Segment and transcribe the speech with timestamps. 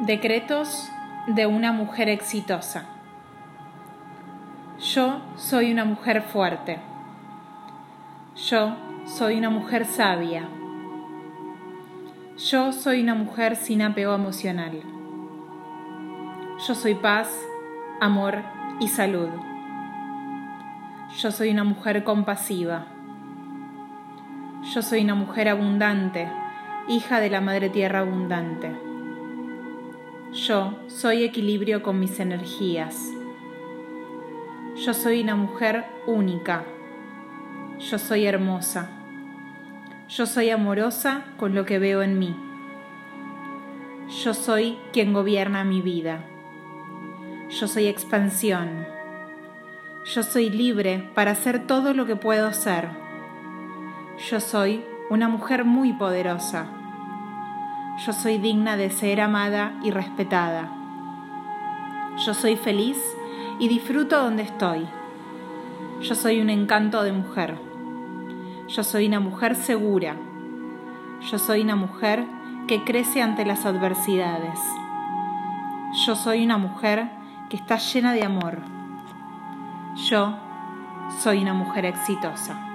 [0.00, 0.90] Decretos
[1.26, 2.86] de una mujer exitosa.
[4.78, 6.78] Yo soy una mujer fuerte.
[8.34, 10.48] Yo soy una mujer sabia.
[12.38, 14.80] Yo soy una mujer sin apego emocional.
[16.66, 17.28] Yo soy paz,
[18.00, 18.38] amor
[18.80, 19.28] y salud.
[21.18, 22.86] Yo soy una mujer compasiva.
[24.62, 26.26] Yo soy una mujer abundante,
[26.88, 28.89] hija de la Madre Tierra abundante.
[30.32, 33.10] Yo soy equilibrio con mis energías.
[34.76, 36.64] Yo soy una mujer única.
[37.80, 38.90] Yo soy hermosa.
[40.08, 42.36] Yo soy amorosa con lo que veo en mí.
[44.22, 46.24] Yo soy quien gobierna mi vida.
[47.48, 48.86] Yo soy expansión.
[50.14, 52.88] Yo soy libre para hacer todo lo que puedo ser.
[54.30, 56.79] Yo soy una mujer muy poderosa
[57.98, 60.68] yo soy digna de ser amada y respetada.
[62.24, 62.98] Yo soy feliz
[63.58, 64.86] y disfruto donde estoy.
[66.00, 67.58] Yo soy un encanto de mujer.
[68.68, 70.16] Yo soy una mujer segura.
[71.30, 72.24] Yo soy una mujer
[72.66, 74.58] que crece ante las adversidades.
[76.06, 77.10] Yo soy una mujer
[77.50, 78.58] que está llena de amor.
[79.96, 80.34] Yo
[81.18, 82.69] soy una mujer exitosa.